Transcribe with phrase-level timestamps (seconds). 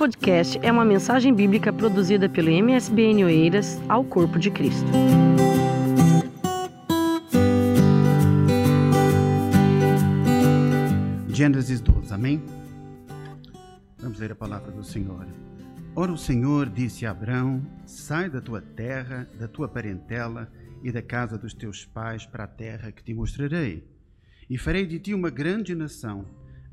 [0.00, 4.86] podcast é uma mensagem bíblica produzida pelo MSBN Oeiras ao Corpo de Cristo.
[11.28, 12.42] Gênesis 12, amém?
[13.98, 15.26] Vamos ler a palavra do Senhor.
[15.94, 20.50] Ora, o Senhor disse a Abraão: Sai da tua terra, da tua parentela
[20.82, 23.86] e da casa dos teus pais para a terra que te mostrarei.
[24.48, 26.24] E farei de ti uma grande nação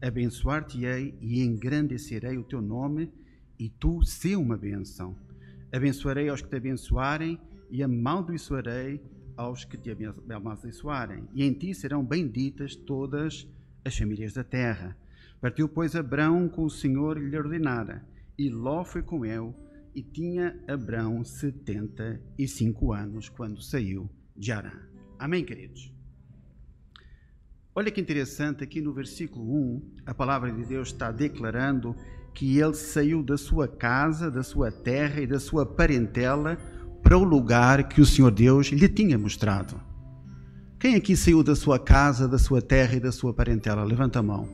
[0.01, 3.11] abençoar-te-ei e engrandecerei o teu nome,
[3.59, 5.15] e tu se uma bênção.
[5.71, 7.39] Abençoarei aos que te abençoarem,
[7.69, 9.01] e amaldiçoarei
[9.35, 9.89] aos que te
[10.29, 11.27] amaldiçoarem.
[11.33, 13.47] E em ti serão benditas todas
[13.83, 14.95] as famílias da terra.
[15.41, 18.05] Partiu, pois, Abrão com o Senhor lhe ordenara,
[18.37, 19.53] e Ló foi com ele,
[19.93, 24.73] e tinha Abrão setenta e cinco anos quando saiu de Arã.
[25.19, 25.96] Amém, queridos?
[27.77, 31.95] Olha que interessante, aqui no versículo 1, a palavra de Deus está declarando
[32.33, 36.57] que ele saiu da sua casa, da sua terra e da sua parentela
[37.03, 39.79] para o lugar que o Senhor Deus lhe tinha mostrado.
[40.79, 43.83] Quem aqui saiu da sua casa, da sua terra e da sua parentela?
[43.83, 44.49] Levanta a mão.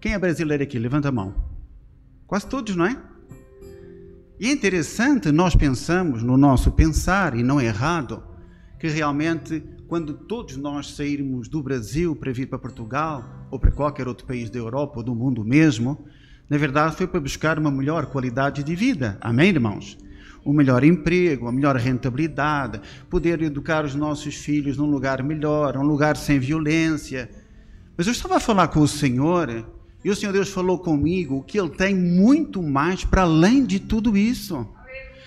[0.00, 0.78] Quem é brasileiro aqui?
[0.78, 1.34] Levanta a mão.
[2.26, 2.98] Quase todos, não é?
[4.40, 8.22] E é interessante, nós pensamos no nosso pensar, e não é errado,
[8.78, 14.06] que realmente quando todos nós sairmos do Brasil para vir para Portugal ou para qualquer
[14.06, 16.06] outro país da Europa ou do mundo mesmo,
[16.48, 19.16] na verdade foi para buscar uma melhor qualidade de vida.
[19.20, 19.96] Amém, irmãos?
[20.44, 25.82] Um melhor emprego, uma melhor rentabilidade, poder educar os nossos filhos num lugar melhor, um
[25.82, 27.30] lugar sem violência.
[27.96, 29.66] Mas eu estava a falar com o Senhor
[30.04, 34.16] e o Senhor Deus falou comigo que Ele tem muito mais para além de tudo
[34.16, 34.66] isso.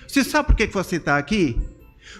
[0.07, 1.57] Você sabe por que você está aqui?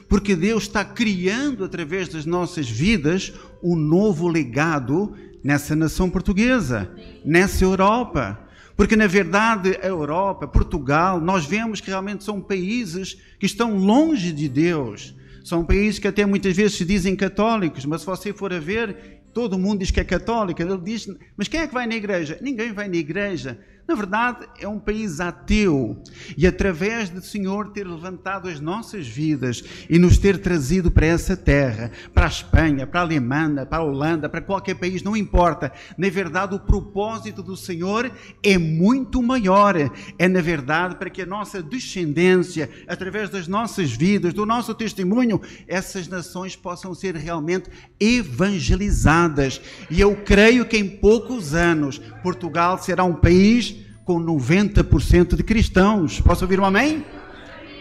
[0.08, 6.92] Porque Deus está criando através das nossas vidas um novo legado nessa nação portuguesa,
[7.26, 8.40] nessa Europa.
[8.76, 14.32] Porque na verdade a Europa, Portugal, nós vemos que realmente são países que estão longe
[14.32, 15.16] de Deus.
[15.44, 19.22] São países que até muitas vezes se dizem católicos, mas se você for a ver,
[19.34, 20.62] todo mundo diz que é católico.
[20.62, 22.38] Ele diz, mas quem é que vai na igreja?
[22.42, 23.60] Ninguém vai na igreja.
[23.92, 26.02] Na verdade, é um país ateu.
[26.38, 31.36] E através do Senhor ter levantado as nossas vidas e nos ter trazido para essa
[31.36, 35.74] terra, para a Espanha, para a Alemanha, para a Holanda, para qualquer país, não importa.
[35.98, 38.10] Na verdade, o propósito do Senhor
[38.42, 39.76] é muito maior.
[40.18, 45.42] É, na verdade, para que a nossa descendência, através das nossas vidas, do nosso testemunho,
[45.68, 47.70] essas nações possam ser realmente
[48.00, 49.60] evangelizadas.
[49.90, 53.81] E eu creio que em poucos anos Portugal será um país
[54.12, 56.20] com 90% de cristãos.
[56.20, 57.06] Posso ouvir um amém?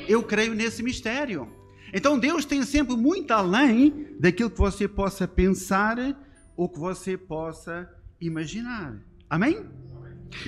[0.06, 1.48] Eu creio nesse mistério.
[1.92, 5.96] Então Deus tem sempre muito além daquilo que você possa pensar
[6.56, 7.90] ou que você possa
[8.20, 9.02] imaginar.
[9.28, 9.66] Amém?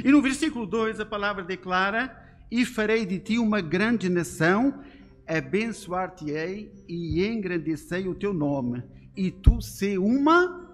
[0.05, 2.17] E no versículo 2 a palavra declara:
[2.49, 4.85] E farei de ti uma grande nação,
[5.27, 8.85] abençoar-te-ei e engrandecei o teu nome,
[9.17, 10.71] e tu se uma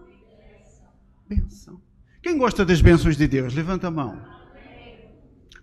[1.27, 1.81] benção.
[2.23, 3.55] Quem gosta das bênçãos de Deus?
[3.55, 4.38] Levanta a mão.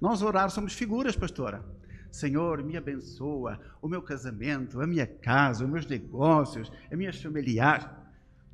[0.05, 1.66] Nós orar somos figuras, pastora.
[2.11, 7.88] Senhor, me abençoa o meu casamento, a minha casa, os meus negócios, as minhas familiares.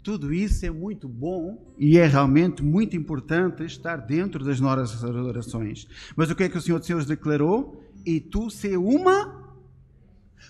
[0.01, 5.89] Tudo isso é muito bom e é realmente muito importante estar dentro das nossas orações.
[6.15, 7.83] Mas o que é que o Senhor de Deus declarou?
[8.05, 9.41] E tu ser uma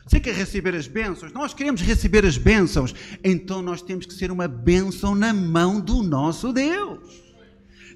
[0.05, 1.33] você quer receber as bênçãos?
[1.33, 2.93] Nós queremos receber as bênçãos.
[3.23, 7.30] Então nós temos que ser uma bênção na mão do nosso Deus.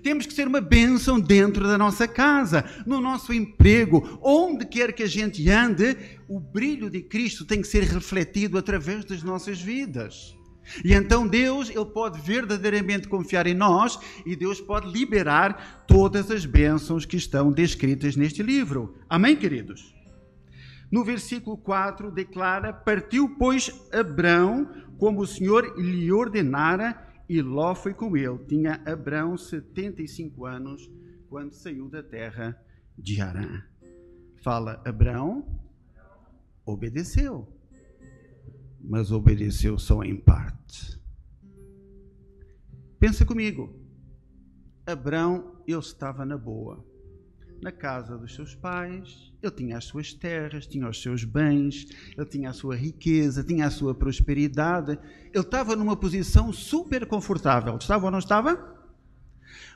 [0.05, 5.01] Temos que ser uma bênção dentro da nossa casa, no nosso emprego, onde quer que
[5.01, 10.37] a gente ande, o brilho de Cristo tem que ser refletido através das nossas vidas.
[10.83, 16.45] E então Deus, ele pode verdadeiramente confiar em nós e Deus pode liberar todas as
[16.45, 18.95] bênçãos que estão descritas neste livro.
[19.09, 19.95] Amém, queridos?
[20.91, 27.93] No versículo 4 declara: Partiu, pois, Abrão, como o Senhor lhe ordenara, e Ló foi
[27.93, 28.37] com ele.
[28.47, 30.91] Tinha Abraão 75 anos
[31.29, 32.59] quando saiu da terra
[32.97, 33.63] de Arã.
[34.37, 35.45] Fala, Abraão
[36.65, 37.47] obedeceu,
[38.79, 41.01] mas obedeceu só em parte.
[42.99, 43.73] Pensa comigo.
[44.85, 46.85] Abraão, ele estava na boa
[47.61, 51.87] na casa dos seus pais, ele tinha as suas terras, tinha os seus bens,
[52.17, 54.97] ele tinha a sua riqueza, tinha a sua prosperidade.
[55.33, 57.75] Ele estava numa posição super confortável.
[57.77, 58.75] Estava ou não estava?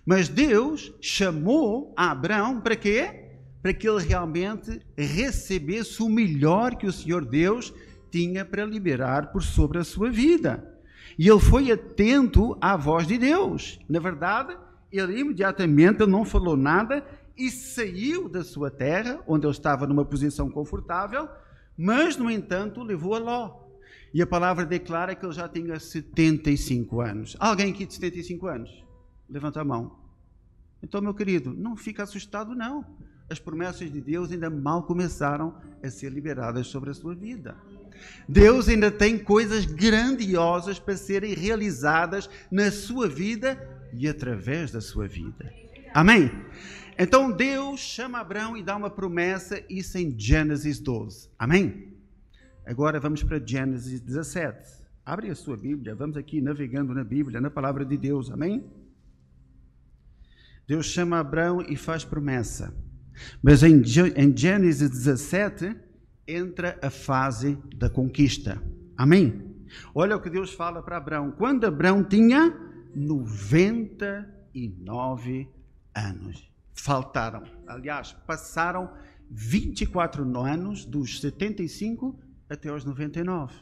[0.06, 3.26] Mas Deus chamou Abraão para quê?
[3.62, 7.74] Para que ele realmente recebesse o melhor que o Senhor Deus
[8.12, 10.66] tinha para liberar por sobre a sua vida.
[11.18, 13.80] E ele foi atento à voz de Deus.
[13.90, 14.58] Na verdade,
[14.92, 17.06] ele imediatamente não falou nada
[17.40, 21.30] e saiu da sua terra, onde ele estava numa posição confortável,
[21.78, 23.70] mas, no entanto, levou a Ló.
[24.14, 27.38] E a palavra declara que ele já tinha 75 anos.
[27.40, 28.84] Alguém aqui de 75 anos?
[29.30, 29.98] Levanta a mão.
[30.84, 32.86] Então, meu querido, não fica assustado, não.
[33.30, 37.56] As promessas de Deus ainda mal começaram a ser liberadas sobre a sua vida.
[38.28, 43.58] Deus ainda tem coisas grandiosas para serem realizadas na sua vida
[43.94, 45.54] e através da sua vida.
[45.94, 46.32] Amém?
[46.98, 51.30] Então Deus chama Abraão e dá uma promessa, isso em Gênesis 12.
[51.40, 51.94] Amém?
[52.66, 54.84] Agora vamos para Gênesis 17.
[55.06, 58.30] Abre a sua Bíblia, vamos aqui navegando na Bíblia, na palavra de Deus.
[58.30, 58.64] Amém?
[60.68, 62.72] Deus chama Abraão e faz promessa.
[63.42, 63.82] Mas em,
[64.16, 65.76] em Gênesis 17
[66.28, 68.62] entra a fase da conquista.
[68.96, 69.66] Amém?
[69.96, 71.32] Olha o que Deus fala para Abraão.
[71.32, 72.56] Quando Abraão tinha
[72.94, 75.59] 99 anos
[76.74, 77.44] faltaram.
[77.68, 78.90] Aliás, passaram
[79.30, 82.20] 24 anos dos 75
[82.50, 83.54] até os 99.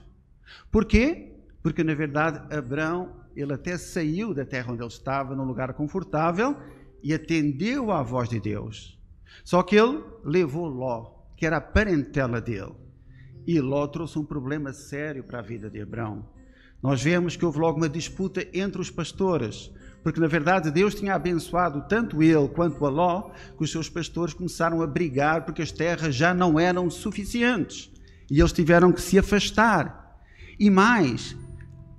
[0.72, 1.34] Por quê?
[1.62, 6.56] Porque na verdade Abraão, ele até saiu da terra onde ele estava, num lugar confortável,
[7.04, 8.98] e atendeu à voz de Deus.
[9.44, 12.76] Só que ele levou Ló, que era a parentela dele.
[13.46, 16.28] E Ló trouxe um problema sério para a vida de Abraão.
[16.82, 19.72] Nós vemos que houve logo uma disputa entre os pastores
[20.08, 24.34] porque na verdade Deus tinha abençoado tanto ele quanto a Ló, que os seus pastores
[24.34, 27.92] começaram a brigar porque as terras já não eram suficientes
[28.32, 30.18] e eles tiveram que se afastar.
[30.58, 31.36] E mais,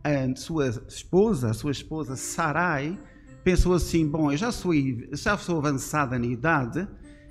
[0.02, 2.98] a sua esposa, a sua esposa Sarai,
[3.44, 4.72] pensou assim: bom, eu já sou,
[5.12, 6.88] já sou avançada na idade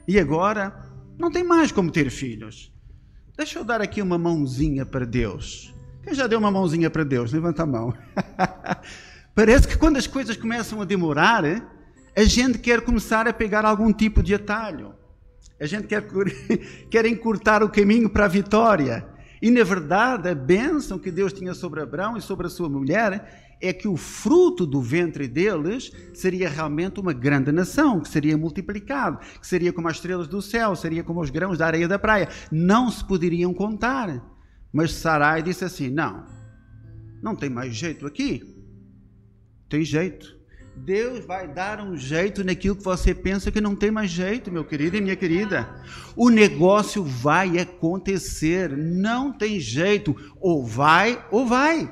[0.07, 0.85] e agora
[1.17, 2.71] não tem mais como ter filhos.
[3.35, 5.73] Deixa eu dar aqui uma mãozinha para Deus.
[6.03, 7.33] Quem já deu uma mãozinha para Deus?
[7.33, 7.91] Levanta a mão.
[9.37, 11.43] Parece que quando as coisas começam a demorar,
[12.15, 14.95] a gente quer começar a pegar algum tipo de atalho.
[15.61, 16.07] A gente quer,
[16.89, 19.07] quer encurtar o caminho para a vitória.
[19.39, 23.55] E na verdade, a bênção que Deus tinha sobre Abraão e sobre a sua mulher
[23.61, 29.19] é que o fruto do ventre deles seria realmente uma grande nação, que seria multiplicado,
[29.39, 32.27] que seria como as estrelas do céu, seria como os grãos da areia da praia.
[32.51, 34.19] Não se poderiam contar.
[34.73, 36.25] Mas Sarai disse assim: Não,
[37.21, 38.56] não tem mais jeito aqui.
[39.69, 40.37] Tem jeito.
[40.75, 44.63] Deus vai dar um jeito naquilo que você pensa que não tem mais jeito, meu
[44.63, 45.67] querido e minha querida.
[46.15, 51.91] O negócio vai acontecer, não tem jeito, ou vai ou vai.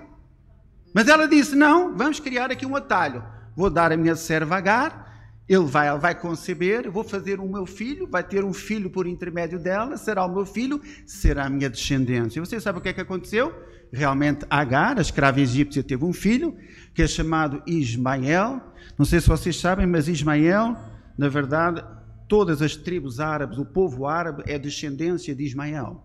[0.93, 3.23] Mas ela disse: não, vamos criar aqui um atalho.
[3.55, 5.04] Vou dar a minha serva Agar,
[5.47, 9.59] ele vai, vai conceber, vou fazer o meu filho, vai ter um filho por intermédio
[9.59, 12.43] dela, será o meu filho, será a minha descendência.
[12.43, 13.53] Você sabe o que é que aconteceu?
[13.93, 16.57] Realmente, Agar, a escrava egípcia, teve um filho,
[16.93, 18.59] que é chamado Ismael.
[18.97, 20.75] Não sei se vocês sabem, mas Ismael,
[21.15, 21.83] na verdade,
[22.27, 26.03] todas as tribos árabes, o povo árabe é descendência de Ismael.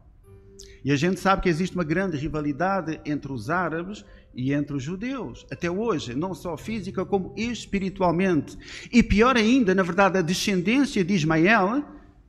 [0.85, 4.05] E a gente sabe que existe uma grande rivalidade entre os árabes
[4.35, 8.57] e entre os judeus, até hoje, não só física como espiritualmente.
[8.93, 11.85] E pior ainda, na verdade, a descendência de Ismael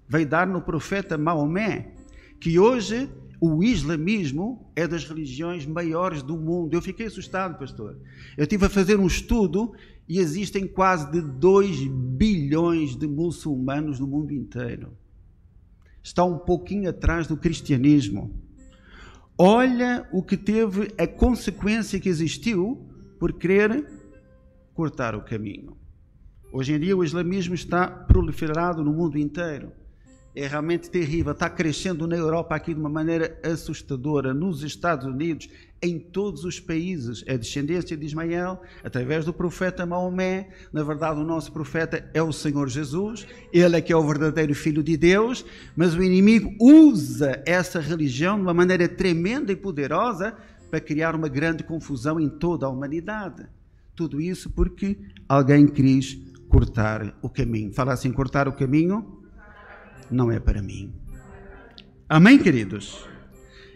[0.08, 1.94] vai dar no profeta Maomé,
[2.40, 3.10] que hoje
[3.40, 6.76] o islamismo é das religiões maiores do mundo.
[6.76, 7.98] Eu fiquei assustado, pastor.
[8.38, 9.74] Eu estive a fazer um estudo
[10.08, 14.94] e existem quase de 2 bilhões de muçulmanos no mundo inteiro.
[16.04, 18.32] Está um pouquinho atrás do cristianismo.
[19.38, 22.88] Olha o que teve a consequência que existiu
[23.20, 23.88] por querer
[24.74, 25.78] cortar o caminho.
[26.54, 29.72] Hoje em dia o islamismo está proliferado no mundo inteiro
[30.36, 31.34] é realmente terrível.
[31.34, 35.50] Está crescendo na Europa aqui de uma maneira assustadora, nos Estados Unidos,
[35.82, 37.24] em todos os países.
[37.28, 40.50] É descendência de Ismael, através do profeta Maomé.
[40.72, 43.28] Na verdade, o nosso profeta é o Senhor Jesus.
[43.52, 45.46] Ele é que é o verdadeiro Filho de Deus.
[45.76, 50.36] Mas o inimigo usa essa religião de uma maneira tremenda e poderosa
[50.70, 53.46] para criar uma grande confusão em toda a humanidade.
[53.94, 54.98] Tudo isso porque
[55.28, 57.74] alguém quis cortar o caminho.
[57.74, 59.21] Fala assim: cortar o caminho
[60.12, 60.94] não é para mim.
[62.08, 63.08] Amém, queridos?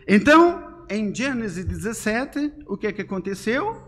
[0.08, 3.82] Então, em Gênesis 17, o que é que aconteceu?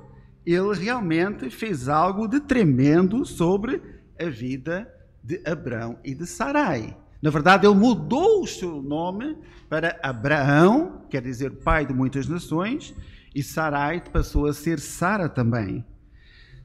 [0.45, 3.81] Ele realmente fez algo de tremendo sobre
[4.19, 4.91] a vida
[5.23, 6.97] de Abraão e de Sarai.
[7.21, 9.37] Na verdade, ele mudou o seu nome
[9.69, 12.95] para Abraão, quer dizer pai de muitas nações,
[13.35, 15.85] e Sarai passou a ser Sara também.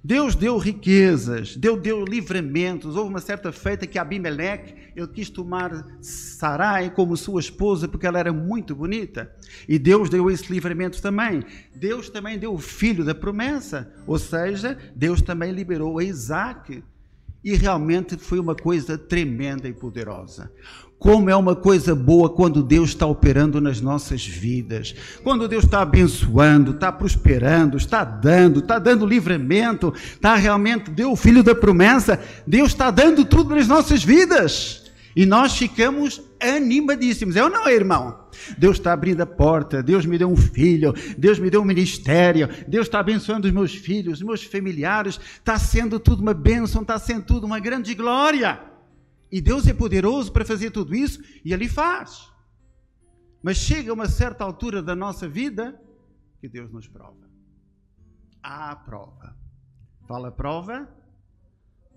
[0.05, 2.97] Deus deu riquezas, Deus deu livramentos.
[2.97, 8.19] Houve uma certa feita que Abimeleque ele quis tomar Sarai como sua esposa porque ela
[8.19, 9.33] era muito bonita.
[9.69, 11.45] E Deus deu esse livramento também.
[11.75, 16.83] Deus também deu o filho da promessa, ou seja, Deus também liberou Isaac.
[17.45, 20.53] E realmente foi uma coisa tremenda e poderosa.
[20.99, 24.95] Como é uma coisa boa quando Deus está operando nas nossas vidas,
[25.25, 31.17] quando Deus está abençoando, está prosperando, está dando, está dando livramento, está realmente, deu o
[31.17, 34.82] filho da promessa, Deus está dando tudo nas nossas vidas.
[35.15, 37.37] E nós ficamos animadíssimos.
[37.37, 38.29] É ou não irmão?
[38.57, 42.49] Deus está abrindo a porta, Deus me deu um filho, Deus me deu um ministério,
[42.67, 46.99] Deus está abençoando os meus filhos, os meus familiares, está sendo tudo uma bênção, está
[46.99, 48.63] sendo tudo uma grande glória.
[49.31, 52.31] E Deus é poderoso para fazer tudo isso e Ele faz.
[53.43, 55.81] Mas chega uma certa altura da nossa vida
[56.41, 57.31] que Deus nos prova.
[58.43, 59.37] Há prova.
[60.07, 60.89] Fala prova,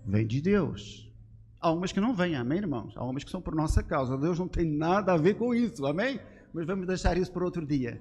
[0.06, 1.05] vem de Deus.
[1.66, 2.96] Há umas que não vêm, amém, irmãos?
[2.96, 4.16] Há umas que são por nossa causa.
[4.16, 6.20] Deus não tem nada a ver com isso, amém?
[6.54, 8.00] Mas vamos deixar isso para outro dia.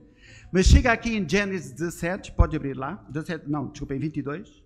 [0.51, 3.03] Mas chega aqui em Gênesis 17, pode abrir lá.
[3.10, 4.63] 17, não, desculpa, em 22.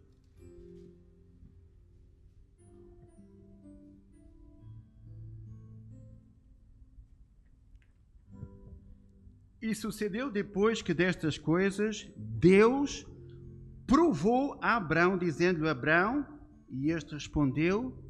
[9.61, 13.07] E sucedeu depois que destas coisas, Deus
[13.87, 16.27] provou a Abraão, dizendo-lhe: Abraão,
[16.69, 18.08] e este respondeu: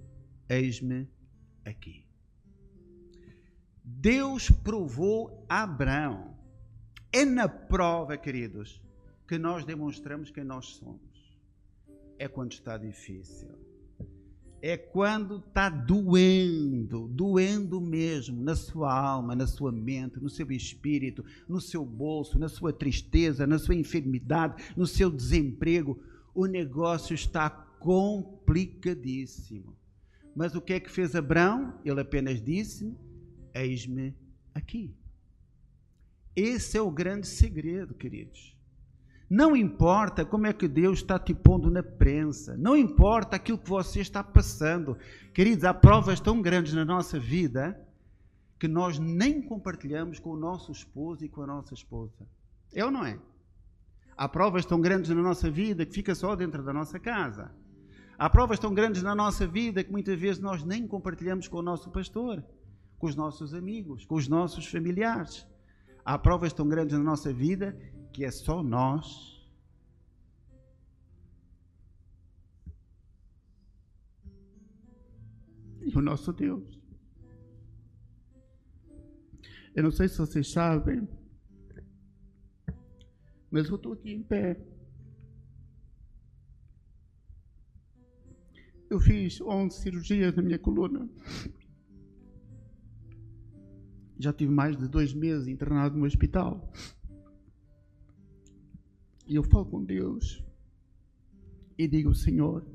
[0.50, 1.08] Eis-me
[1.64, 2.06] aqui.
[3.84, 6.38] Deus provou Abraão.
[7.12, 8.82] É na prova, queridos,
[9.28, 11.38] que nós demonstramos quem nós somos.
[12.18, 13.70] É quando está difícil
[14.62, 21.24] é quando está doendo, doendo mesmo, na sua alma, na sua mente, no seu espírito,
[21.48, 26.00] no seu bolso, na sua tristeza, na sua enfermidade, no seu desemprego.
[26.34, 29.78] O negócio está complicadíssimo.
[30.36, 31.74] Mas o que é que fez Abraão?
[31.84, 32.96] Ele apenas disse:
[33.54, 34.16] Eis-me
[34.54, 34.96] aqui.
[36.36, 38.58] Esse é o grande segredo, queridos.
[39.30, 43.70] Não importa como é que Deus está te pondo na prensa, não importa aquilo que
[43.70, 44.98] você está passando.
[45.34, 47.80] Queridos, há provas tão grandes na nossa vida
[48.58, 52.28] que nós nem compartilhamos com o nosso esposo e com a nossa esposa.
[52.74, 53.20] É ou não é?
[54.18, 57.52] Há provas tão grandes na nossa vida que fica só dentro da nossa casa.
[58.20, 61.62] Há provas tão grandes na nossa vida que muitas vezes nós nem compartilhamos com o
[61.62, 62.44] nosso pastor,
[62.98, 65.48] com os nossos amigos, com os nossos familiares.
[66.04, 67.80] Há provas tão grandes na nossa vida
[68.12, 69.40] que é só nós.
[75.82, 76.78] E o nosso Deus.
[79.74, 81.08] Eu não sei se vocês sabem,
[83.50, 84.60] mas eu estou aqui em pé.
[88.90, 91.08] Eu fiz 11 cirurgias na minha coluna.
[94.18, 96.74] Já tive mais de dois meses internado no hospital.
[99.28, 100.44] E eu falo com Deus
[101.78, 102.66] e digo: Senhor,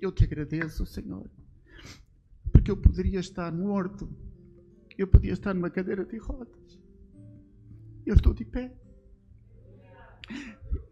[0.00, 1.28] eu te agradeço, Senhor,
[2.52, 4.08] porque eu poderia estar morto,
[4.96, 6.78] eu podia estar numa cadeira de rodas.
[8.06, 8.72] Eu estou de pé.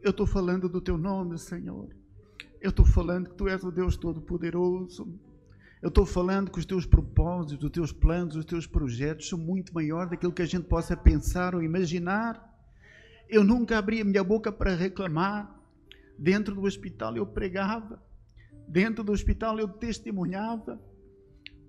[0.02, 2.03] Eu estou falando do teu nome, Senhor.
[2.64, 5.06] Eu estou falando que tu és o Deus Todo-Poderoso.
[5.83, 9.75] Eu estou falando que os teus propósitos, os teus planos, os teus projetos são muito
[9.75, 12.42] maiores daquilo que a gente possa pensar ou imaginar.
[13.28, 15.54] Eu nunca abri a minha boca para reclamar.
[16.18, 18.02] Dentro do hospital eu pregava.
[18.66, 20.80] Dentro do hospital eu testemunhava.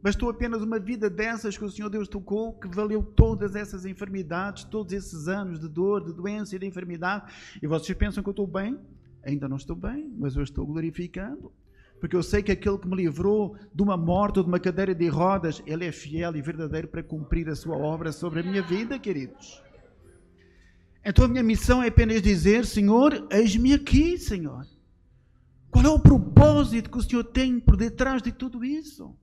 [0.02, 4.64] Bastou apenas uma vida dessas que o Senhor Deus tocou, que valeu todas essas enfermidades,
[4.64, 7.58] todos esses anos de dor, de doença e de enfermidade.
[7.62, 8.80] E vocês pensam que eu estou bem?
[9.26, 11.52] Ainda não estou bem, mas eu estou glorificando.
[12.00, 14.94] Porque eu sei que aquele que me livrou de uma morte ou de uma cadeira
[14.94, 18.62] de rodas, ele é fiel e verdadeiro para cumprir a sua obra sobre a minha
[18.62, 19.64] vida, queridos.
[21.04, 24.68] Então a minha missão é apenas dizer: Senhor, eis-me aqui, Senhor.
[25.72, 29.16] Qual é o propósito que o Senhor tem por detrás de tudo isso?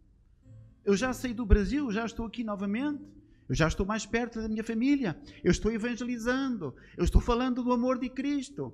[0.84, 3.02] Eu já saí do Brasil, já estou aqui novamente.
[3.48, 5.16] Eu já estou mais perto da minha família.
[5.44, 6.74] Eu estou evangelizando.
[6.96, 8.72] Eu estou falando do amor de Cristo.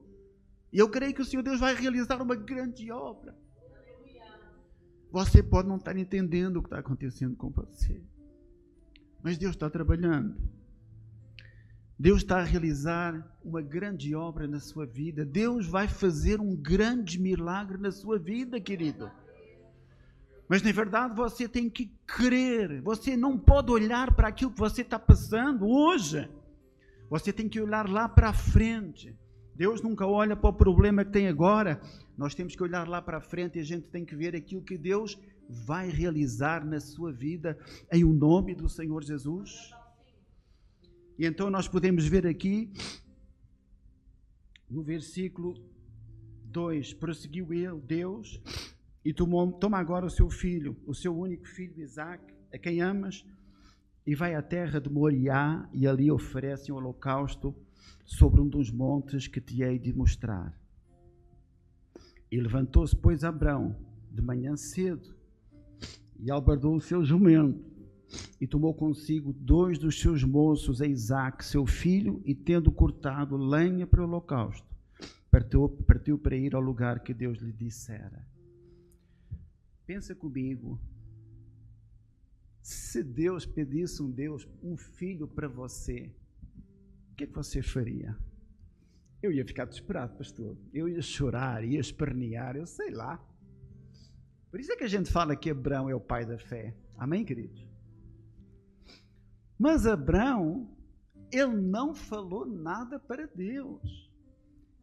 [0.73, 3.37] E eu creio que o Senhor Deus vai realizar uma grande obra.
[5.11, 8.03] Você pode não estar entendendo o que está acontecendo com você.
[9.23, 10.37] Mas Deus está trabalhando.
[11.99, 15.25] Deus está a realizar uma grande obra na sua vida.
[15.25, 19.11] Deus vai fazer um grande milagre na sua vida, querido.
[20.49, 22.81] Mas na verdade você tem que crer.
[22.83, 26.31] Você não pode olhar para aquilo que você está passando hoje.
[27.11, 29.17] Você tem que olhar lá para frente.
[29.59, 31.81] Deus nunca olha para o problema que tem agora.
[32.17, 34.79] Nós temos que olhar lá para frente e a gente tem que ver aquilo que
[34.79, 37.59] Deus vai realizar na sua vida
[37.93, 39.75] em o nome do Senhor Jesus.
[41.19, 42.73] E então nós podemos ver aqui,
[44.71, 45.61] no versículo
[46.45, 48.41] 2, prosseguiu ele, Deus,
[49.05, 52.23] E tomou, toma agora o seu filho, o seu único filho Isaac,
[52.55, 53.27] a quem amas,
[54.07, 57.53] e vai à terra de Moriá e ali oferece um holocausto
[58.05, 60.59] sobre um dos montes que te hei de mostrar.
[62.31, 63.77] E levantou-se, pois, Abrão,
[64.11, 65.15] de manhã cedo,
[66.19, 67.65] e albardou o seu jumento,
[68.41, 73.87] e tomou consigo dois dos seus moços, a Isaac, seu filho, e tendo cortado lenha
[73.87, 74.67] para o holocausto,
[75.31, 78.27] partiu, partiu para ir ao lugar que Deus lhe dissera.
[79.87, 80.79] Pensa comigo,
[82.63, 86.11] se Deus pedisse um Deus, um filho para você,
[87.19, 88.17] que, é que você faria?
[89.21, 90.57] Eu ia ficar desesperado, pastor.
[90.73, 93.21] Eu ia chorar, ia espernear, eu sei lá.
[94.49, 96.77] Por isso é que a gente fala que Abraão é o pai da fé.
[96.97, 97.67] Amém, queridos?
[99.59, 100.71] Mas Abraão,
[101.33, 103.83] ele não falou nada para Deus.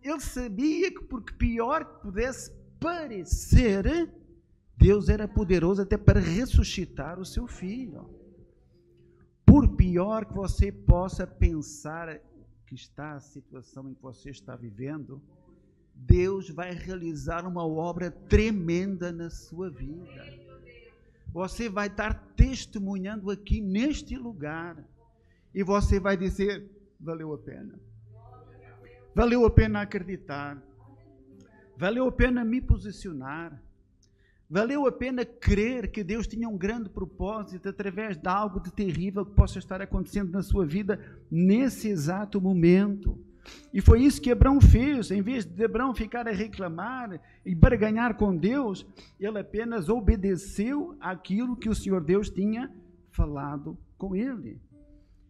[0.04, 2.52] Ele sabia que, por pior que pudesse
[2.82, 4.14] parecer,
[4.78, 8.25] Deus era poderoso até para ressuscitar o seu filho.
[9.96, 12.20] Pior que você possa pensar
[12.68, 15.22] que está a situação em que você está vivendo,
[15.96, 20.22] Deus vai realizar uma obra tremenda na sua vida.
[21.32, 24.84] Você vai estar testemunhando aqui neste lugar
[25.54, 27.80] e você vai dizer: valeu a pena.
[29.16, 30.62] Valeu a pena acreditar.
[31.78, 33.64] Valeu a pena me posicionar.
[34.56, 39.26] Valeu a pena crer que Deus tinha um grande propósito através de algo de terrível
[39.26, 40.98] que possa estar acontecendo na sua vida
[41.30, 43.20] nesse exato momento.
[43.74, 45.12] E foi isso que Abraão fez.
[45.12, 48.88] Em vez de Abraão ficar a reclamar e barganhar com Deus,
[49.20, 52.74] ele apenas obedeceu aquilo que o Senhor Deus tinha
[53.12, 54.62] falado com ele.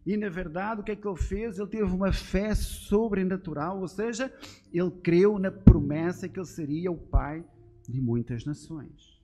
[0.06, 1.58] E na verdade, o que é que ele fez?
[1.58, 4.32] Ele teve uma fé sobrenatural, ou seja,
[4.72, 7.44] ele creu na promessa que ele seria o pai
[7.88, 9.15] de muitas nações.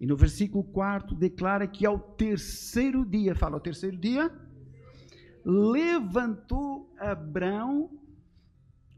[0.00, 4.30] E no versículo 4 declara que ao terceiro dia, fala ao terceiro dia,
[5.44, 7.90] levantou Abraão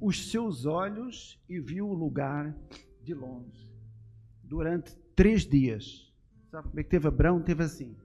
[0.00, 2.54] os seus olhos e viu o lugar
[3.02, 3.70] de longe.
[4.42, 6.12] Durante três dias.
[6.50, 7.42] Sabe como é que teve Abraão?
[7.42, 7.96] Teve assim.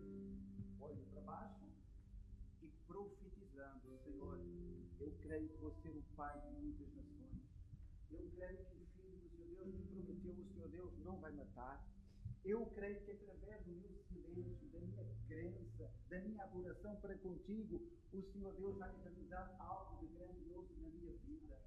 [17.11, 17.81] Para contigo,
[18.13, 21.57] o Senhor Deus vai realizar algo de grandioso na minha vida.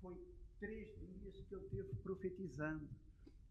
[0.00, 0.14] Foi
[0.60, 2.86] três dias que ele teve profetizando.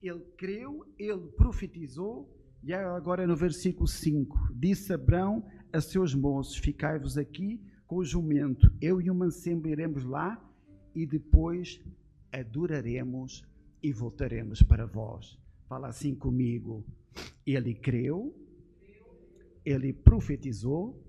[0.01, 2.32] Ele creu, ele profetizou,
[2.63, 8.71] e agora no versículo 5: Disse Abraão a seus moços: Ficai-vos aqui com o jumento,
[8.80, 10.39] eu e o mancebo iremos lá,
[10.93, 11.82] e depois
[12.32, 13.43] adoraremos
[13.82, 15.39] e voltaremos para vós.
[15.67, 16.86] Fala assim comigo.
[17.45, 18.36] Ele creu,
[19.65, 21.07] ele profetizou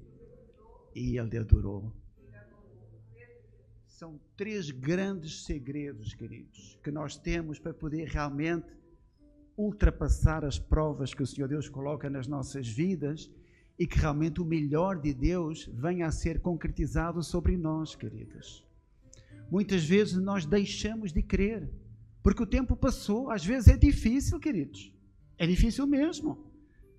[0.99, 1.93] e ele adorou.
[3.87, 8.67] São três grandes segredos, queridos, que nós temos para poder realmente
[9.57, 13.31] ultrapassar as provas que o Senhor Deus coloca nas nossas vidas
[13.79, 18.65] e que realmente o melhor de Deus venha a ser concretizado sobre nós, queridos.
[19.51, 21.69] Muitas vezes nós deixamos de crer,
[22.23, 24.93] porque o tempo passou, às vezes é difícil, queridos.
[25.37, 26.47] É difícil mesmo.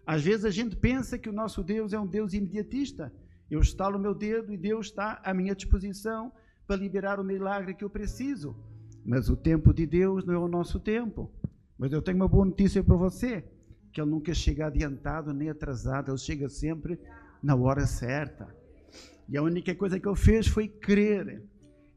[0.06, 3.14] Às vezes a gente pensa que o nosso Deus é um Deus imediatista.
[3.50, 6.32] Eu estalo meu dedo e Deus está à minha disposição
[6.68, 8.56] para liberar o milagre que eu preciso.
[9.04, 11.32] Mas o tempo de Deus não é o nosso tempo.
[11.78, 13.44] Mas eu tenho uma boa notícia para você:
[13.92, 17.00] que Ele nunca chega adiantado nem atrasado, Ele chega sempre
[17.42, 18.54] na hora certa.
[19.28, 21.44] E a única coisa que Ele fez foi crer.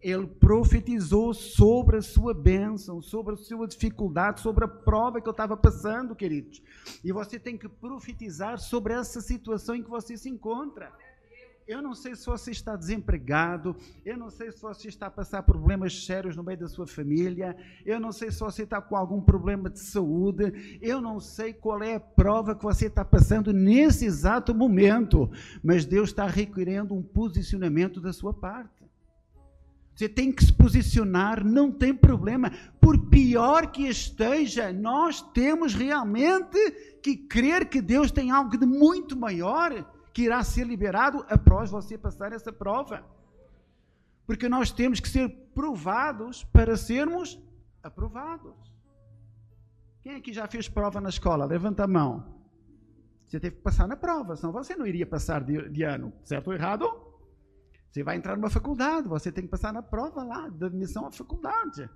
[0.01, 5.33] Ele profetizou sobre a sua bênção, sobre a sua dificuldade, sobre a prova que eu
[5.33, 6.61] estava passando, queridos.
[7.05, 10.93] E você tem que profetizar sobre essa situação em que você se encontra.
[11.67, 15.43] Eu não sei se você está desempregado, eu não sei se você está a passar
[15.45, 19.21] problemas sérios no meio da sua família, eu não sei se você está com algum
[19.21, 24.05] problema de saúde, eu não sei qual é a prova que você está passando nesse
[24.05, 25.31] exato momento,
[25.63, 28.83] mas Deus está requerendo um posicionamento da sua parte.
[29.95, 32.51] Você tem que se posicionar, não tem problema.
[32.81, 36.59] Por pior que esteja, nós temos realmente
[37.03, 41.97] que crer que Deus tem algo de muito maior que irá ser liberado após você
[41.97, 43.05] passar essa prova.
[44.27, 47.41] Porque nós temos que ser provados para sermos
[47.83, 48.55] aprovados.
[50.03, 51.45] Quem aqui já fez prova na escola?
[51.45, 52.41] Levanta a mão.
[53.27, 56.13] Você teve que passar na prova, senão você não iria passar de, de ano.
[56.25, 56.87] Certo ou errado?
[57.91, 61.11] Você vai entrar numa faculdade, você tem que passar na prova lá, da admissão à
[61.11, 61.89] faculdade.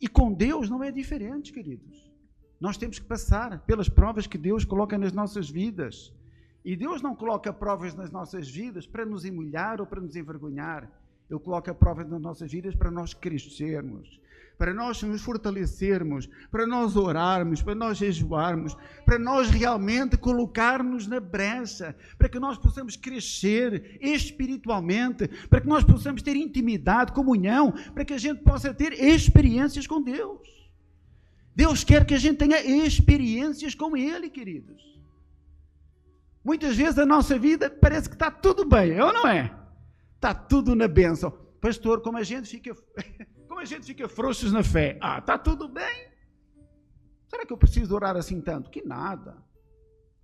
[0.00, 2.10] E com Deus não é diferente, queridos.
[2.60, 6.12] Nós temos que passar pelas provas que Deus coloca nas nossas vidas.
[6.64, 10.88] E Deus não coloca provas nas nossas vidas para nos humilhar ou para nos envergonhar.
[11.28, 14.20] Ele coloca provas nas nossas vidas para nós crescermos,
[14.56, 21.18] para nós nos fortalecermos, para nós orarmos, para nós jejuarmos, para nós realmente colocarmos na
[21.18, 28.04] brecha, para que nós possamos crescer espiritualmente, para que nós possamos ter intimidade, comunhão, para
[28.04, 30.46] que a gente possa ter experiências com Deus.
[31.56, 34.91] Deus quer que a gente tenha experiências com Ele, queridos.
[36.44, 39.56] Muitas vezes a nossa vida parece que está tudo bem, é ou não é?
[40.16, 41.30] Está tudo na bênção.
[41.60, 42.74] Pastor, como a gente fica,
[43.48, 44.98] como a gente fica frouxos na fé.
[45.00, 46.10] Ah, está tudo bem?
[47.28, 48.70] Será que eu preciso orar assim tanto?
[48.70, 49.42] Que nada.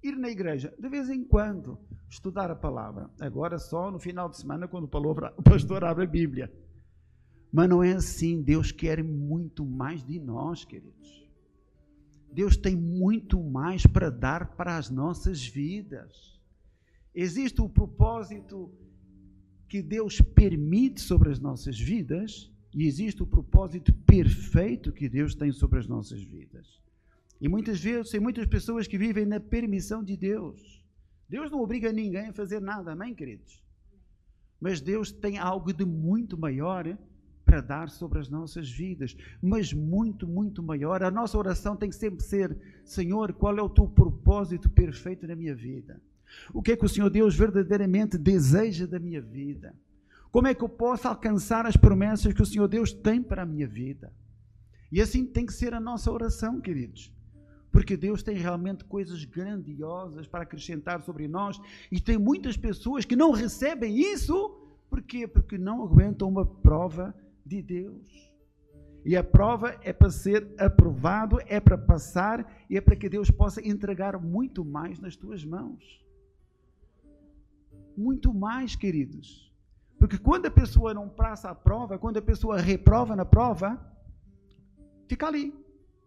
[0.02, 1.78] Ir na igreja, de vez em quando,
[2.08, 3.10] estudar a palavra.
[3.20, 6.52] Agora só no final de semana, quando o pastor abre a Bíblia.
[7.52, 8.42] Mas não é assim.
[8.42, 11.17] Deus quer muito mais de nós, queridos.
[12.32, 16.38] Deus tem muito mais para dar para as nossas vidas.
[17.14, 18.70] Existe o propósito
[19.68, 25.50] que Deus permite sobre as nossas vidas e existe o propósito perfeito que Deus tem
[25.52, 26.80] sobre as nossas vidas.
[27.40, 30.82] E muitas vezes tem muitas pessoas que vivem na permissão de Deus.
[31.28, 33.62] Deus não obriga ninguém a fazer nada, amém, queridos?
[34.60, 36.96] Mas Deus tem algo de muito maior
[37.48, 41.02] para dar sobre as nossas vidas, mas muito, muito maior.
[41.02, 45.34] A nossa oração tem que sempre ser: Senhor, qual é o teu propósito perfeito na
[45.34, 45.98] minha vida?
[46.52, 49.74] O que é que o Senhor Deus verdadeiramente deseja da minha vida?
[50.30, 53.46] Como é que eu posso alcançar as promessas que o Senhor Deus tem para a
[53.46, 54.12] minha vida?
[54.92, 57.10] E assim tem que ser a nossa oração, queridos.
[57.72, 61.58] Porque Deus tem realmente coisas grandiosas para acrescentar sobre nós
[61.90, 64.54] e tem muitas pessoas que não recebem isso.
[64.90, 65.26] Por quê?
[65.26, 67.14] Porque não aguentam uma prova
[67.48, 68.28] de Deus.
[69.04, 73.30] E a prova é para ser aprovado, é para passar e é para que Deus
[73.30, 76.04] possa entregar muito mais nas tuas mãos.
[77.96, 79.50] Muito mais, queridos.
[79.98, 83.80] Porque quando a pessoa não passa a prova, quando a pessoa reprova na prova,
[85.08, 85.54] fica ali.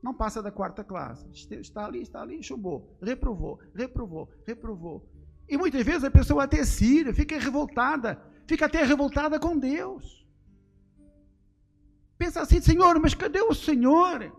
[0.02, 1.26] Não passa da quarta classe.
[1.32, 2.98] Está ali, está ali, chumbou.
[3.02, 5.10] Reprovou, reprovou, reprovou.
[5.50, 10.21] E muitas vezes a pessoa até se fica revoltada, fica até revoltada com Deus.
[12.22, 14.32] Pensa assim, Senhor, mas cadê o Senhor?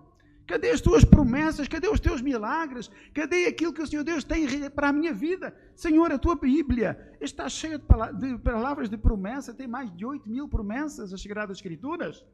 [0.47, 1.67] Cadê as tuas promessas?
[1.67, 2.89] Cadê os teus milagres?
[3.13, 5.53] Cadê aquilo que o Senhor Deus tem para a minha vida?
[5.75, 6.91] Senhor, a tua Bíblia
[7.21, 12.25] está cheia de palavras de promessa, tem mais de 8 mil promessas, as Sagradas Escrituras.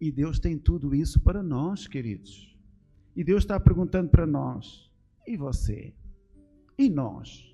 [0.00, 2.56] E Deus tem tudo isso para nós, queridos.
[3.16, 4.88] E Deus está perguntando para nós:
[5.26, 5.92] e você?
[6.78, 7.52] E nós?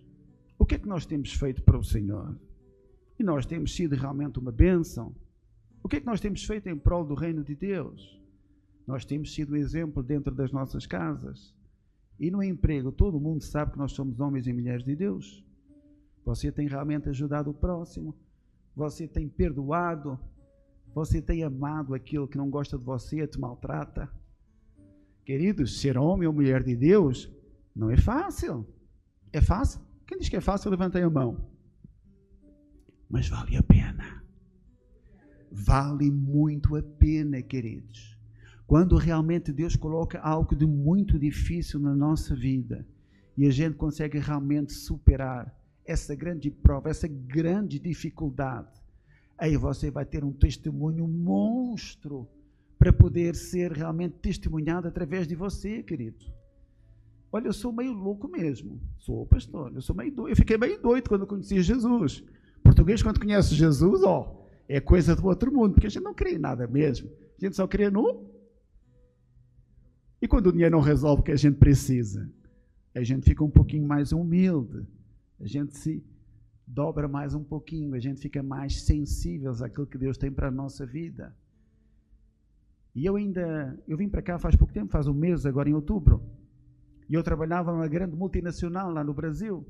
[0.59, 2.39] O que é que nós temos feito para o Senhor?
[3.19, 5.24] E nós temos sido realmente uma bênção?
[5.85, 8.19] O que é que nós temos feito em prol do reino de Deus?
[8.87, 11.55] Nós temos sido exemplo dentro das nossas casas.
[12.19, 15.45] E no emprego, todo mundo sabe que nós somos homens e mulheres de Deus.
[16.25, 18.15] Você tem realmente ajudado o próximo.
[18.75, 20.19] Você tem perdoado.
[20.95, 24.09] Você tem amado aquilo que não gosta de você, te maltrata.
[25.23, 27.31] Queridos, ser homem ou mulher de Deus
[27.77, 28.67] não é fácil.
[29.31, 29.83] É fácil?
[30.07, 31.47] Quem diz que é fácil, levanta a mão.
[33.11, 34.24] Mas vale a pena.
[35.57, 38.19] Vale muito a pena, queridos.
[38.67, 42.85] Quando realmente Deus coloca algo de muito difícil na nossa vida
[43.37, 48.83] e a gente consegue realmente superar essa grande prova, essa grande dificuldade,
[49.39, 52.29] aí você vai ter um testemunho monstro
[52.77, 56.25] para poder ser realmente testemunhado através de você, querido.
[57.31, 58.81] Olha, eu sou meio louco mesmo.
[58.99, 60.33] Sou pastor, eu sou meio doido.
[60.33, 62.25] Eu fiquei meio doido quando conheci Jesus.
[62.63, 66.35] Português, quando conhece Jesus, ó, é coisa do outro mundo, porque a gente não crê
[66.35, 67.11] em nada mesmo.
[67.39, 68.31] A gente só crê no.
[70.21, 72.31] E quando o dinheiro não resolve o que a gente precisa,
[72.95, 74.87] a gente fica um pouquinho mais humilde,
[75.39, 76.03] a gente se
[76.67, 80.51] dobra mais um pouquinho, a gente fica mais sensível àquilo que Deus tem para a
[80.51, 81.37] nossa vida.
[82.95, 85.75] E eu ainda, eu vim para cá faz pouco tempo, faz um mês, agora em
[85.75, 86.23] outubro,
[87.09, 89.67] e eu trabalhava numa grande multinacional lá no Brasil.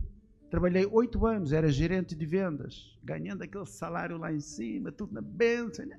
[0.50, 5.20] Trabalhei oito anos, era gerente de vendas, ganhando aquele salário lá em cima, tudo na
[5.20, 5.85] benção.
[5.87, 5.98] Né?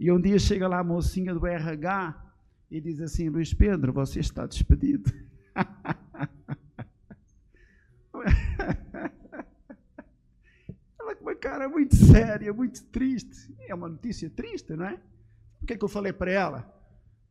[0.00, 2.32] E um dia chega lá a mocinha do RH
[2.70, 5.12] e diz assim: Luiz Pedro, você está despedido.
[10.98, 13.54] Ela com uma cara muito séria, muito triste.
[13.68, 14.98] É uma notícia triste, não é?
[15.60, 16.82] O que é que eu falei para ela?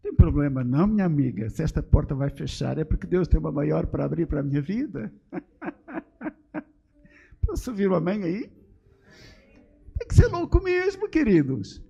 [0.02, 1.50] Tem problema não, minha amiga.
[1.50, 4.43] Se esta porta vai fechar, é porque Deus tem uma maior para abrir para a
[4.43, 5.13] minha vida.
[7.52, 8.50] Posso ouvir uma amém aí?
[10.00, 11.82] Tem que ser louco mesmo, queridos.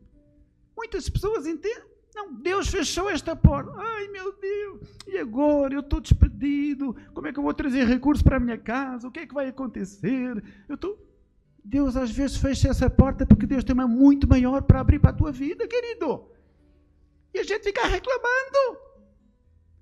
[0.75, 1.83] Muitas pessoas entendem.
[2.15, 3.71] Não, Deus fechou esta porta.
[3.77, 5.75] Ai, meu Deus, e agora?
[5.75, 6.95] Eu estou despedido.
[7.13, 9.07] Como é que eu vou trazer recursos para a minha casa?
[9.07, 10.43] O que é que vai acontecer?
[10.67, 10.97] Eu estou.
[11.63, 15.11] Deus às vezes fecha essa porta porque Deus tem uma muito maior para abrir para
[15.11, 16.25] a tua vida, querido.
[17.35, 18.79] E a gente fica reclamando.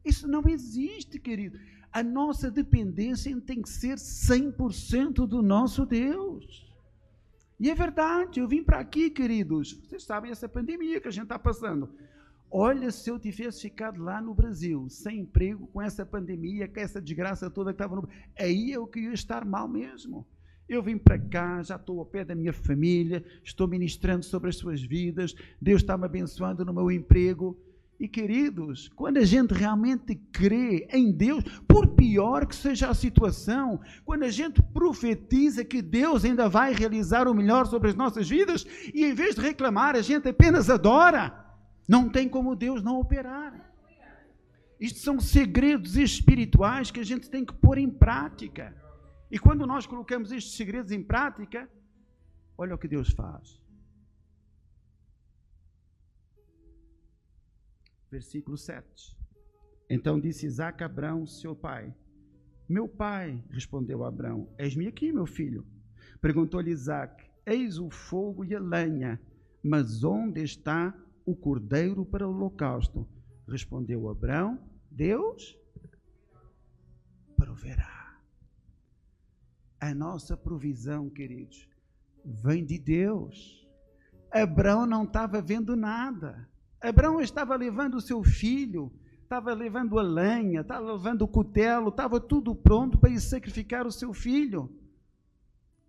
[0.04, 1.58] Isso não existe, querido.
[1.92, 6.70] A nossa dependência tem que ser 100% do nosso Deus.
[7.60, 9.74] E é verdade, eu vim para aqui, queridos.
[9.74, 11.90] Vocês sabem essa pandemia que a gente está passando.
[12.52, 17.02] Olha, se eu tivesse ficado lá no Brasil, sem emprego, com essa pandemia, com essa
[17.02, 20.26] desgraça toda que estava no aí eu queria estar mal mesmo.
[20.68, 24.56] Eu vim para cá, já estou ao pé da minha família, estou ministrando sobre as
[24.56, 27.60] suas vidas, Deus está me abençoando no meu emprego.
[28.00, 33.82] E queridos, quando a gente realmente crê em Deus, por pior que seja a situação,
[34.06, 38.66] quando a gente profetiza que Deus ainda vai realizar o melhor sobre as nossas vidas,
[38.94, 41.46] e em vez de reclamar, a gente apenas adora,
[41.90, 43.70] não tem como Deus não operar.
[44.80, 48.74] Isto são segredos espirituais que a gente tem que pôr em prática.
[49.30, 51.70] E quando nós colocamos estes segredos em prática,
[52.58, 53.60] olha o que Deus faz.
[58.12, 59.18] Versículo 7.
[59.90, 61.94] Então disse Isaac a Abrão, seu pai:
[62.68, 65.66] Meu pai, respondeu Abrão, eis-me aqui, meu filho.
[66.22, 69.20] Perguntou-lhe Isaac: Eis o fogo e a lenha,
[69.64, 70.94] mas onde está
[71.26, 73.08] o cordeiro para o holocausto?
[73.48, 75.58] Respondeu Abrão: Deus
[77.36, 78.20] proverá.
[79.80, 81.70] A nossa provisão, queridos,
[82.26, 83.66] vem de Deus.
[84.32, 86.49] Abraão não estava vendo nada.
[86.82, 92.20] Abraão estava levando o seu filho, estava levando a lenha, estava levando o cutelo, estava
[92.20, 94.70] tudo pronto para ir sacrificar o seu filho.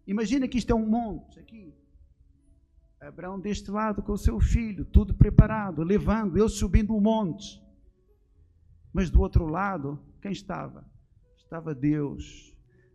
[0.07, 1.73] Imagina que isto é um monte aqui.
[3.01, 7.63] Abraão deste lado com o seu filho, tudo preparado, levando, ele subindo o monte.
[8.93, 10.85] Mas do outro lado, quem estava?
[11.37, 12.51] Estava Deus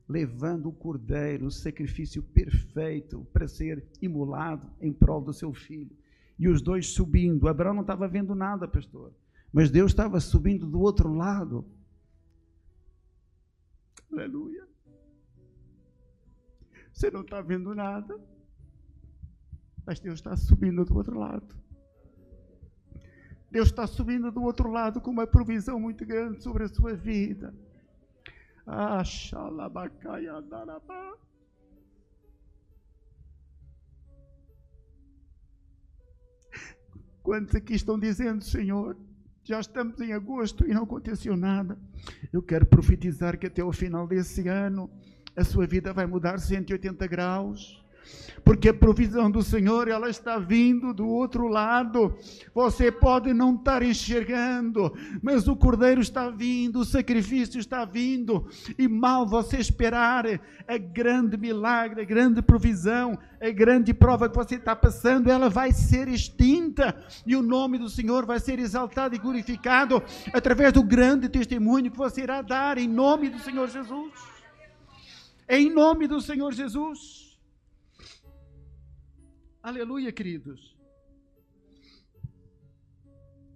[0.07, 5.95] levando o cordeiro, o sacrifício perfeito para ser imolado em prol do seu filho.
[6.37, 7.47] E os dois subindo.
[7.47, 9.13] Abraão não estava vendo nada, pastor,
[9.51, 11.65] mas Deus estava subindo do outro lado.
[14.11, 14.67] Aleluia.
[16.91, 18.17] Você não está vendo nada,
[19.85, 21.55] mas Deus está subindo do outro lado.
[23.51, 27.53] Deus está subindo do outro lado com uma provisão muito grande sobre a sua vida.
[28.65, 29.01] Ah,
[37.25, 38.95] Quantos aqui estão dizendo, Senhor,
[39.43, 41.75] já estamos em agosto e não aconteceu nada.
[42.31, 44.87] Eu quero profetizar que até o final desse ano
[45.35, 47.83] a sua vida vai mudar 180 graus
[48.45, 52.15] porque a provisão do Senhor ela está vindo do outro lado.
[52.53, 58.87] Você pode não estar enxergando, mas o cordeiro está vindo, o sacrifício está vindo, e
[58.87, 60.25] mal você esperar
[60.67, 65.71] a grande milagre, a grande provisão, a grande prova que você está passando, ela vai
[65.71, 71.27] ser extinta e o nome do Senhor vai ser exaltado e glorificado através do grande
[71.27, 74.13] testemunho que você irá dar em nome do Senhor Jesus.
[75.49, 77.24] Em nome do Senhor Jesus.
[79.65, 80.77] Aleluia, queridos.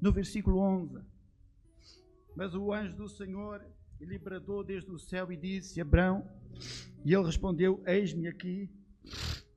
[0.02, 0.98] No versículo 11.
[2.36, 3.64] Mas o anjo do Senhor
[4.02, 6.28] lhe bradou desde o céu e disse: Abraão.
[7.06, 8.68] E ele respondeu: Eis-me aqui.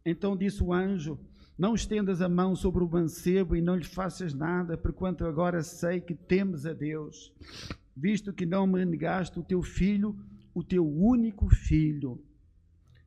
[0.04, 1.18] Então disse o anjo:
[1.56, 6.02] Não estendas a mão sobre o mancebo e não lhe faças nada, porquanto agora sei
[6.02, 7.32] que temes a Deus,
[7.96, 10.14] visto que não me negaste o teu filho,
[10.52, 12.22] o teu único filho.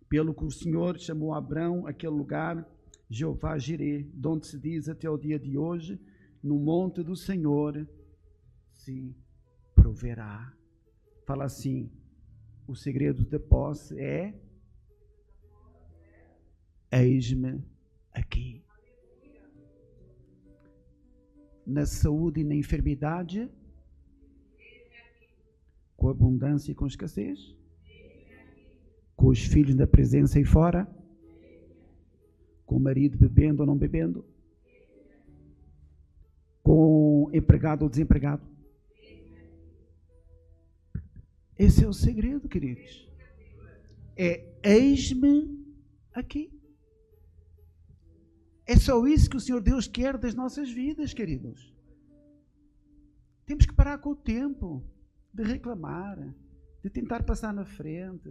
[0.10, 2.68] Pelo que o Senhor chamou Abraão aquele lugar
[3.10, 6.00] Jeová Jireh, de onde se diz até o dia de hoje,
[6.42, 7.88] no monte do Senhor
[8.72, 9.16] se
[9.76, 10.54] proverá.
[11.26, 11.92] Fala assim:
[12.68, 14.34] o segredo da posse é:
[16.92, 17.64] eis-me
[18.12, 18.64] aqui.
[21.66, 23.50] Na saúde e na enfermidade,
[25.98, 27.56] com abundância e com escassez,
[29.16, 30.88] com os filhos na presença e fora
[32.66, 34.26] com o marido bebendo ou não bebendo,
[36.64, 38.44] com empregado ou desempregado.
[41.58, 43.10] Esse é o segredo, queridos.
[44.18, 45.64] É eis-me
[46.14, 46.52] aqui.
[48.66, 51.74] É só isso que o Senhor Deus quer das nossas vidas, queridos.
[53.46, 54.84] Temos que parar com o tempo
[55.32, 56.18] de reclamar,
[56.84, 58.30] de tentar passar na frente,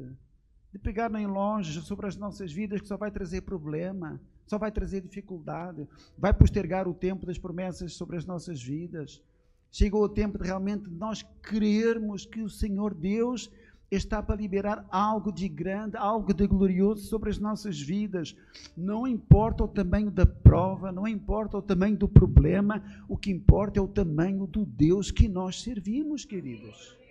[0.75, 4.21] de pegar nem longe sobre as nossas vidas que só vai trazer problema.
[4.45, 9.23] só vai trazer dificuldade, vai postergar o tempo das promessas sobre as nossas vidas.
[9.71, 13.51] Chegou o tempo de realmente nós crermos que o Senhor Deus
[13.89, 18.37] está para liberar algo de grande, algo de glorioso sobre as nossas vidas.
[18.77, 23.79] Não importa o tamanho da prova, não importa o tamanho do problema, o que importa
[23.79, 27.04] é o tamanho do Deus que nós servimos, queridos.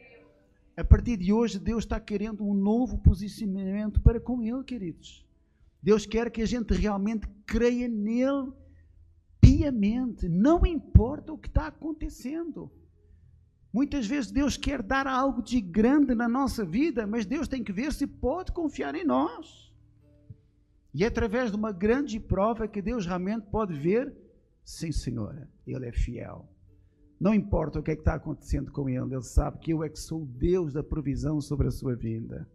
[0.75, 5.23] A partir de hoje, Deus está querendo um novo posicionamento para com Ele, queridos.
[5.81, 8.51] Deus quer que a gente realmente creia nele
[9.39, 12.71] piamente, não importa o que está acontecendo.
[13.71, 17.73] Muitas vezes Deus quer dar algo de grande na nossa vida, mas Deus tem que
[17.73, 19.71] ver se pode confiar em nós.
[20.93, 24.15] E é através de uma grande prova que Deus realmente pode ver,
[24.63, 26.47] sim, Senhora, Ele é fiel.
[27.19, 29.89] Não importa o que é que está acontecendo com ele, ele sabe que eu é
[29.89, 32.47] que sou o Deus da provisão sobre a sua vida.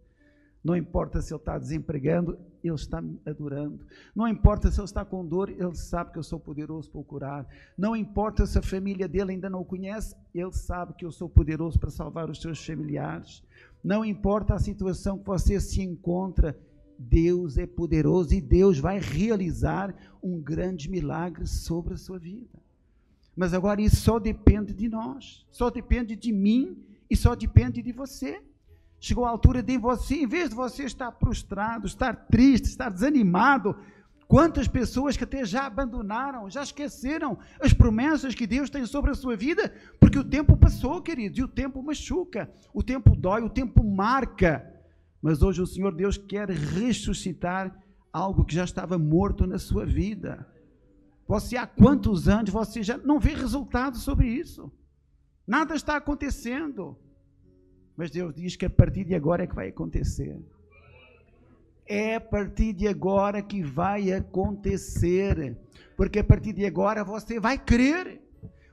[0.61, 3.79] Não importa se ele está desempregando, ele está me adorando.
[4.13, 7.03] Não importa se ele está com dor, ele sabe que eu sou poderoso para o
[7.03, 7.47] curar.
[7.77, 11.29] Não importa se a família dele ainda não o conhece, ele sabe que eu sou
[11.29, 13.41] poderoso para salvar os seus familiares.
[13.81, 16.57] Não importa a situação que você se encontra,
[16.97, 22.59] Deus é poderoso e Deus vai realizar um grande milagre sobre a sua vida.
[23.35, 27.91] Mas agora isso só depende de nós, só depende de mim e só depende de
[27.91, 28.41] você.
[28.99, 33.77] Chegou a altura de você, em vez de você estar prostrado, estar triste, estar desanimado,
[34.27, 39.15] quantas pessoas que até já abandonaram, já esqueceram as promessas que Deus tem sobre a
[39.15, 43.49] sua vida, porque o tempo passou, queridos, e o tempo machuca, o tempo dói, o
[43.49, 44.69] tempo marca.
[45.21, 47.73] Mas hoje o Senhor Deus quer ressuscitar
[48.11, 50.45] algo que já estava morto na sua vida.
[51.29, 54.71] Você há quantos anos você já não vê resultado sobre isso?
[55.45, 56.97] Nada está acontecendo.
[57.95, 60.41] Mas Deus diz que a partir de agora é que vai acontecer.
[61.85, 65.55] É a partir de agora que vai acontecer.
[65.95, 68.19] Porque a partir de agora você vai crer.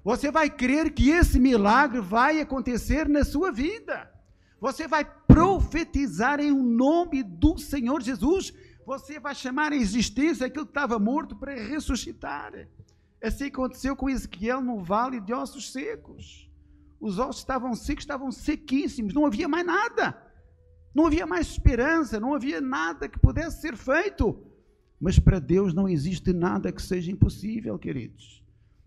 [0.03, 4.11] Você vai crer que esse milagre vai acontecer na sua vida.
[4.59, 8.55] Você vai profetizar em nome do Senhor Jesus
[8.87, 12.68] você vai chamar a existência aquilo que estava morto para ressuscitar.
[13.20, 16.49] Assim aconteceu com Ezequiel no vale de ossos secos.
[17.01, 20.16] Os ossos estavam secos, estavam sequíssimos, não havia mais nada.
[20.94, 24.40] Não havia mais esperança, não havia nada que pudesse ser feito.
[25.01, 28.42] Mas para Deus não existe nada que seja impossível, queridos.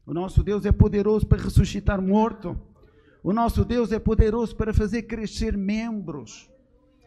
[0.06, 2.58] O nosso Deus é poderoso para ressuscitar morto.
[3.22, 6.49] O nosso Deus é poderoso para fazer crescer membros.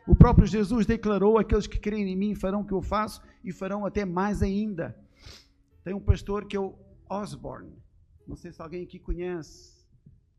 [0.06, 3.52] O próprio Jesus declarou: aqueles que creem em mim farão o que eu faço e
[3.52, 4.96] farão até mais ainda.
[5.84, 6.74] Tem um pastor que é o
[7.08, 7.72] Osborne,
[8.26, 9.82] não sei se alguém aqui conhece,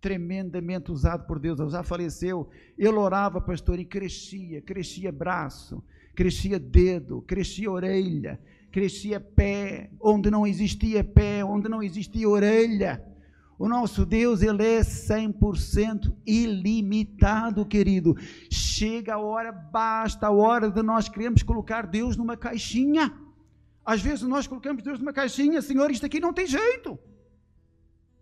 [0.02, 2.50] tremendamente usado por Deus, ele já faleceu.
[2.78, 5.84] Ele orava, pastor, e crescia, crescia braço,
[6.16, 8.40] crescia dedo, crescia orelha,
[8.72, 13.13] crescia pé, onde não existia pé, onde não existia orelha.
[13.58, 18.16] O nosso Deus, ele é 100% ilimitado, querido.
[18.50, 23.14] Chega a hora, basta a hora de nós queremos colocar Deus numa caixinha.
[23.86, 26.98] Às vezes nós colocamos Deus numa caixinha, Senhor, isto aqui não tem jeito.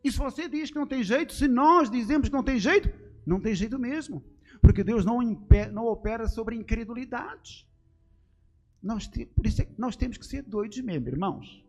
[0.03, 2.89] E se você diz que não tem jeito, se nós dizemos que não tem jeito,
[3.25, 4.23] não tem jeito mesmo.
[4.61, 5.19] Porque Deus não,
[5.71, 7.67] não opera sobre incredulidade.
[8.81, 11.63] Nós, por isso é que nós temos que ser doidos mesmo, irmãos.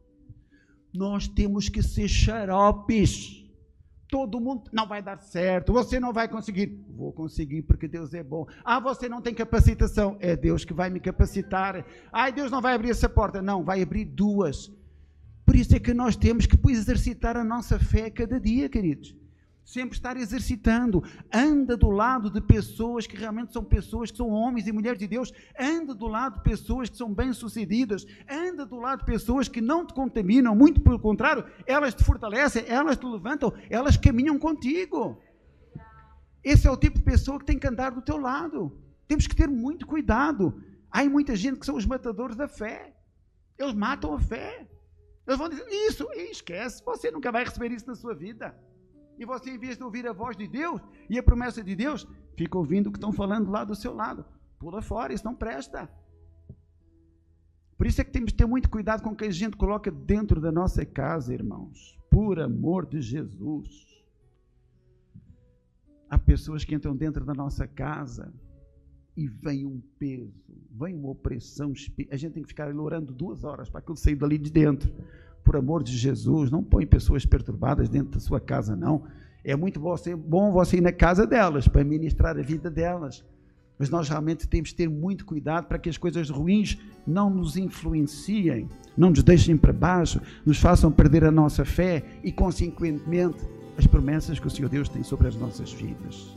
[0.93, 3.42] Nós temos que ser xaropes
[4.13, 6.79] todo mundo não vai dar certo, você não vai conseguir.
[6.91, 8.47] Vou conseguir porque Deus é bom.
[8.63, 11.83] Ah, você não tem capacitação, é Deus que vai me capacitar.
[12.13, 14.71] Ah, Deus não vai abrir essa porta, não, vai abrir duas.
[15.47, 19.22] Por isso é que nós temos que exercitar a nossa fé cada dia, queridos
[19.65, 21.03] sempre estar exercitando.
[21.33, 25.07] Anda do lado de pessoas que realmente são pessoas que são homens e mulheres de
[25.07, 25.33] Deus.
[25.59, 28.05] Anda do lado de pessoas que são bem-sucedidas.
[28.29, 32.65] Anda do lado de pessoas que não te contaminam, muito pelo contrário, elas te fortalecem,
[32.67, 35.21] elas te levantam, elas caminham contigo.
[36.43, 38.77] Esse é o tipo de pessoa que tem que andar do teu lado.
[39.07, 40.63] Temos que ter muito cuidado.
[40.91, 42.95] Há muita gente que são os matadores da fé.
[43.59, 44.67] Eles matam a fé.
[45.27, 48.55] Eles vão dizer, isso, esquece, você nunca vai receber isso na sua vida.
[49.23, 52.05] E você, em vez de ouvir a voz de Deus e a promessa de Deus,
[52.37, 54.25] fica ouvindo o que estão falando lá do seu lado.
[54.59, 55.89] Pula fora, isso não presta.
[57.79, 59.93] Por isso é que temos que ter muito cuidado com o que a gente coloca
[59.93, 61.97] dentro da nossa casa, irmãos.
[62.11, 63.69] Por amor de Jesus.
[66.11, 68.35] Há pessoas que entram dentro da nossa casa
[69.17, 70.35] e vem um peso,
[70.69, 71.73] vem uma opressão.
[72.11, 74.93] A gente tem que ficar orando duas horas para aquilo sair dali de dentro
[75.45, 79.05] por amor de Jesus, não põe pessoas perturbadas dentro da sua casa, não.
[79.45, 83.25] É muito bom você ir na casa delas para ministrar a vida delas.
[83.79, 87.57] Mas nós realmente temos que ter muito cuidado para que as coisas ruins não nos
[87.57, 93.43] influenciem, não nos deixem para baixo, nos façam perder a nossa fé e, consequentemente,
[93.77, 96.37] as promessas que o Senhor Deus tem sobre as nossas vidas.